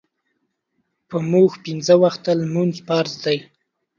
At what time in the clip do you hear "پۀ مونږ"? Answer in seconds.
1.07-1.49